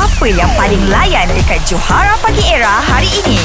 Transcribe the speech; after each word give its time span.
Apa 0.00 0.24
yang 0.24 0.48
paling 0.56 0.80
layan 0.88 1.28
dekat 1.28 1.60
Johara 1.68 2.16
Pagi 2.24 2.40
Era 2.48 2.80
hari 2.80 3.04
ini? 3.20 3.36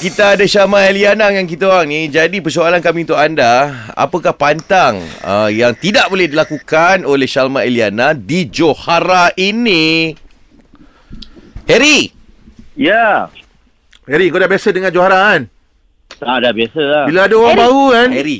Kita 0.00 0.32
ada 0.32 0.44
Syama 0.48 0.88
Eliana 0.88 1.28
dengan 1.28 1.44
kita 1.44 1.68
orang 1.68 1.92
ni. 1.92 2.08
Jadi 2.08 2.40
persoalan 2.40 2.80
kami 2.80 3.04
untuk 3.04 3.20
anda, 3.20 3.68
apakah 3.92 4.32
pantang 4.32 4.96
uh, 5.20 5.52
yang 5.52 5.76
tidak 5.76 6.08
boleh 6.08 6.24
dilakukan 6.24 7.04
oleh 7.04 7.28
Syalma 7.28 7.68
Eliana 7.68 8.16
di 8.16 8.48
Johara 8.48 9.28
ini? 9.36 10.16
Harry, 11.68 12.08
Ya. 12.80 13.28
Harry, 14.08 14.32
kau 14.32 14.40
dah 14.40 14.48
biasa 14.48 14.72
dengan 14.72 14.88
Johara 14.88 15.36
kan? 15.36 15.42
Ah, 16.24 16.40
dah 16.40 16.50
biasa 16.50 16.80
lah. 16.80 17.04
Bila 17.04 17.28
ada 17.28 17.36
orang 17.36 17.52
Harry. 17.52 17.60
baru 17.60 17.84
kan? 17.92 18.08
Harry. 18.16 18.38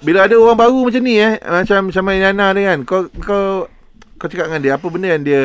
Bila 0.00 0.18
ada 0.24 0.34
orang 0.40 0.56
baru 0.58 0.78
macam 0.88 1.02
ni 1.04 1.14
eh, 1.20 1.36
macam 1.36 1.80
sama 1.92 2.16
Yana 2.16 2.56
ni 2.56 2.64
kan, 2.64 2.78
kau 2.88 3.12
kau 3.20 3.68
kau 4.16 4.26
cakap 4.26 4.48
dengan 4.48 4.62
dia 4.64 4.72
apa 4.80 4.86
benda 4.88 5.08
yang 5.12 5.20
dia 5.20 5.42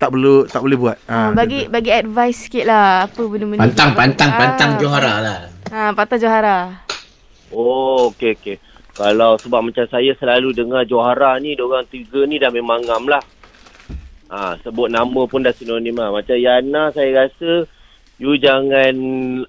tak 0.00 0.16
perlu 0.16 0.48
tak 0.48 0.64
boleh 0.64 0.78
buat. 0.80 0.96
Ha, 1.04 1.36
bagi 1.36 1.68
gitu. 1.68 1.76
bagi 1.76 1.90
advice 1.92 2.48
sikit 2.48 2.64
lah 2.64 3.04
apa 3.04 3.20
benda-benda 3.20 3.68
Pantang, 3.68 3.92
pantang, 3.92 4.30
Ah. 4.32 4.38
pantang 4.40 4.70
Johara 4.80 5.14
lah. 5.20 5.38
Ha, 5.68 5.92
pantang 5.92 6.20
Johara. 6.24 6.56
Oh, 7.52 8.08
okey, 8.08 8.32
okey. 8.40 8.56
Kalau 8.96 9.36
sebab 9.36 9.60
macam 9.60 9.84
saya 9.92 10.16
selalu 10.16 10.56
dengar 10.56 10.88
Johara 10.88 11.36
ni, 11.36 11.52
orang 11.60 11.84
tiga 11.84 12.24
ni 12.24 12.40
dah 12.40 12.48
memang 12.48 12.80
ngam 12.80 13.12
lah. 13.12 13.20
Ha, 14.32 14.56
sebut 14.64 14.88
nama 14.88 15.20
pun 15.28 15.44
dah 15.44 15.52
sinonim 15.52 16.00
lah. 16.00 16.16
Macam 16.16 16.38
Yana, 16.38 16.94
saya 16.96 17.26
rasa 17.28 17.68
you 18.16 18.40
jangan 18.40 18.94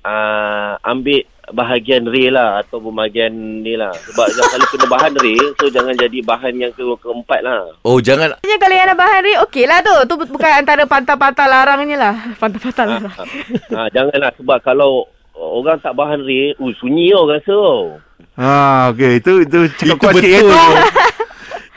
uh, 0.04 0.76
ambil 0.84 1.24
bahagian 1.52 2.04
Ray 2.04 2.28
lah 2.28 2.60
ataupun 2.60 2.92
bahagian 2.92 3.30
ni 3.62 3.74
lah. 3.74 3.92
Sebab 4.04 4.26
kalau 4.28 4.66
kena 4.66 4.86
bahan 4.88 5.14
Ray, 5.16 5.38
so 5.56 5.68
jangan 5.68 5.94
jadi 5.94 6.18
bahan 6.22 6.54
yang 6.56 6.72
ke 6.72 6.82
keempat 6.98 7.40
lah. 7.42 7.72
Oh, 7.82 7.98
jangan 7.98 8.34
Sebenarnya 8.36 8.58
kalau 8.58 8.74
yang 8.74 8.88
nak 8.88 8.98
bahan 8.98 9.20
Ray, 9.22 9.36
okey 9.42 9.64
lah 9.64 9.80
tu. 9.80 9.96
Tu 10.06 10.14
bu- 10.16 10.32
bukan 10.32 10.52
antara 10.54 10.84
pantang-pantang 10.84 11.48
larangnya 11.48 11.98
lah. 11.98 12.16
Pantang-pantang 12.42 12.88
Ha, 12.88 12.94
larang. 12.94 13.14
ha, 13.70 13.88
janganlah 13.90 14.32
sebab 14.34 14.58
kalau 14.60 14.92
orang 15.32 15.78
tak 15.78 15.94
bahan 15.94 16.20
Ray, 16.20 16.54
uh, 16.54 16.74
sunyi 16.76 17.10
tau 17.10 17.26
rasa 17.26 17.50
tau. 17.50 17.82
Ha, 18.34 18.54
okey, 18.90 19.12
itu 19.18 19.32
itu 19.44 19.58
cakap 19.76 19.88
itu 19.88 19.96
kuat 19.98 20.14
sikit 20.16 20.32
betul. 20.32 20.50
itu. 20.50 20.58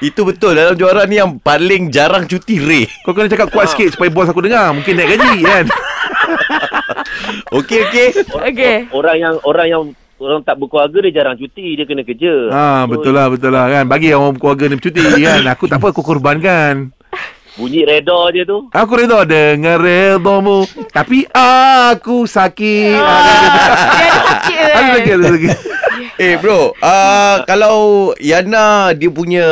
Itu 0.03 0.21
betul 0.21 0.53
dalam 0.53 0.75
Johara 0.75 1.07
ni 1.07 1.17
yang 1.17 1.39
paling 1.39 1.89
jarang 1.89 2.27
cuti 2.27 2.59
Ray. 2.59 2.85
Kau 3.01 3.17
kena 3.17 3.25
cakap 3.25 3.49
kuat 3.49 3.73
sikit 3.73 3.95
supaya 3.95 4.13
bos 4.13 4.29
aku 4.29 4.45
dengar. 4.45 4.69
Mungkin 4.71 4.93
naik 4.93 5.17
gaji 5.17 5.41
kan. 5.41 5.65
Okey, 7.51 7.79
okey. 7.89 8.09
Orang, 8.33 8.51
Okey. 8.53 8.77
orang 8.93 9.17
yang 9.19 9.35
orang 9.45 9.67
yang 9.69 9.83
orang 10.21 10.41
tak 10.47 10.57
berkeluarga 10.57 10.99
dia 11.05 11.13
jarang 11.23 11.37
cuti, 11.37 11.77
dia 11.77 11.85
kena 11.85 12.03
kerja. 12.07 12.49
Ha, 12.51 12.87
betul 12.87 13.13
lah, 13.13 13.27
betul 13.29 13.51
lah 13.53 13.67
kan. 13.69 13.85
Bagi 13.85 14.15
orang 14.15 14.39
keluarga 14.39 14.71
ni 14.71 14.77
bercuti 14.79 15.01
kan. 15.01 15.43
Aku 15.53 15.65
tak 15.67 15.79
apa, 15.83 15.93
aku 15.93 16.03
korbankan. 16.03 16.95
Bunyi 17.55 17.87
reda 17.87 18.35
je 18.35 18.43
tu. 18.43 18.67
Aku 18.75 18.99
redha 18.99 19.23
dengan 19.23 19.79
redamu. 19.79 20.67
Tapi 20.91 21.23
aku 21.31 22.27
sakit. 22.27 22.99
Ah, 22.99 23.23
dia 23.23 23.47
ada 23.47 23.61
sakit 24.27 24.59
Ada 24.59 24.91
sakit, 24.91 25.15
ada 25.15 25.27
sakit. 25.39 25.57
Eh 26.15 26.35
bro, 26.39 26.71
uh, 26.79 27.37
kalau 27.43 28.11
Yana 28.23 28.95
dia 28.95 29.11
punya 29.11 29.47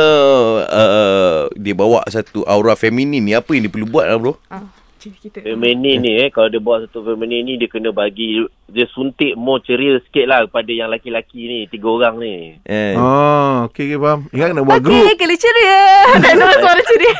uh, 0.63 1.47
dia 1.59 1.75
bawa 1.75 2.03
satu 2.07 2.43
aura 2.47 2.75
feminin 2.75 3.19
ni 3.19 3.35
apa 3.35 3.51
yang 3.51 3.67
dia 3.67 3.71
perlu 3.71 3.87
buat 3.87 4.07
lah 4.07 4.15
bro? 4.19 4.33
Ah, 4.47 4.63
kita. 5.11 5.43
Feminin 5.43 5.99
ni 5.99 6.11
eh 6.15 6.31
Kalau 6.31 6.47
dia 6.47 6.63
buat 6.63 6.87
satu 6.87 7.03
feminin 7.03 7.43
ni 7.43 7.53
Dia 7.59 7.67
kena 7.67 7.91
bagi 7.91 8.39
Dia 8.71 8.87
suntik 8.95 9.35
more 9.35 9.59
ceria 9.59 9.99
sikit 10.07 10.25
lah 10.29 10.47
Kepada 10.47 10.71
yang 10.71 10.87
laki-laki 10.87 11.43
ni 11.43 11.59
Tiga 11.67 11.91
orang 11.91 12.15
ni 12.21 12.61
Eh. 12.63 12.95
Oh, 12.95 13.67
okey, 13.67 13.91
okey, 13.91 13.99
faham. 13.99 14.19
Ingat 14.31 14.47
kena 14.55 14.61
buat 14.63 14.79
grup. 14.79 14.95
Okey, 14.95 15.15
kena 15.19 15.35
ceria. 15.35 15.81
Tak 16.23 16.33
nak 16.39 16.55
suara 16.61 16.81
ceria. 16.87 17.15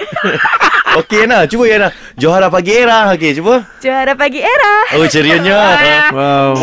Okey 1.04 1.20
Yana, 1.26 1.38
cuba 1.50 1.64
Yana. 1.66 1.88
Johara 2.16 2.48
pagi 2.48 2.72
era. 2.72 3.12
Okey, 3.18 3.32
cuba. 3.42 3.66
Johara 3.82 4.14
pagi 4.14 4.40
era. 4.40 4.74
Oh, 4.96 5.08
cerianya. 5.10 5.60
Wow. 6.16 6.54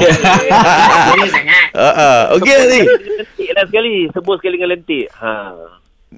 Sangat. 1.29 1.67
Uh, 1.75 1.91
uh. 1.91 2.21
Okey 2.39 2.57
ni. 2.71 2.81
Lentik 2.87 3.51
lah 3.57 3.65
sekali 3.67 3.95
Sebut 4.15 4.35
sekali 4.39 4.55
dengan 4.57 4.71
lentik 4.79 5.07
ha. 5.19 5.33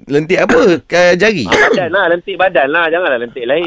Lentik 0.05 0.39
apa? 0.41 0.59
Kayak 0.85 1.13
jari. 1.17 1.45
Badan 1.49 1.89
lah 1.89 2.05
Lentik 2.09 2.35
badan 2.37 2.67
lah 2.69 2.85
Janganlah 2.89 3.19
lentik 3.21 3.45
lain 3.45 3.65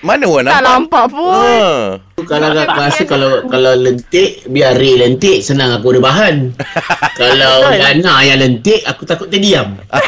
Mana 0.00 0.24
orang 0.24 0.48
Tak 0.48 0.64
nampak? 0.64 0.72
nampak 0.72 1.04
pun. 1.10 1.28
Ha. 1.36 2.00
Kalau 2.22 2.46
aku 2.48 2.78
rasa 2.78 3.02
kalau 3.04 3.30
kalau 3.46 3.72
lentik, 3.74 4.28
biar 4.46 4.72
Ray 4.72 4.96
lentik, 4.96 5.40
senang 5.40 5.76
aku 5.76 5.92
ada 5.92 6.00
bahan. 6.02 6.56
kalau 7.20 7.68
Yana 7.68 8.14
yang 8.22 8.38
lentik, 8.38 8.80
aku 8.82 9.04
takut 9.04 9.28
terdiam. 9.28 9.76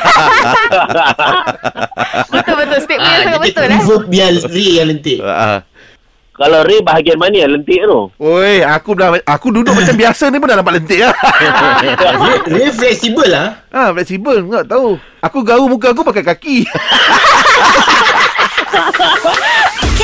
Betul-betul. 2.27 2.79
Statement 2.81 3.05
yang 3.05 3.13
Ah, 3.13 3.21
sangat 3.23 3.37
jadi 3.39 3.45
betul 3.47 3.63
eh. 3.63 3.71
convert 3.75 4.05
biar 4.09 4.31
Ray 4.47 4.71
yang 4.75 4.89
lentik. 4.89 5.19
Uh, 5.21 5.61
Kalau 6.33 6.65
Ray 6.65 6.81
bahagian 6.81 7.21
mana 7.21 7.37
yang 7.37 7.53
lentik 7.53 7.77
tu 7.79 8.01
Oi, 8.19 8.65
aku 8.65 8.97
dah 8.97 9.13
aku 9.23 9.53
duduk 9.53 9.77
macam 9.77 9.93
biasa 9.93 10.25
ni 10.27 10.41
pun 10.41 10.49
dah 10.49 10.57
nampak 10.57 10.75
lentik 10.75 10.99
lah. 10.99 11.13
Ray, 12.25 12.39
Ray 12.49 12.69
fleksibel 12.73 13.29
lah. 13.29 13.61
ha, 13.69 13.93
fleksibel 13.93 14.41
enggak 14.41 14.65
tahu. 14.67 14.97
Aku 15.21 15.45
gaul 15.45 15.69
muka 15.69 15.93
aku 15.93 16.01
pakai 16.03 16.25
kaki. 16.27 16.57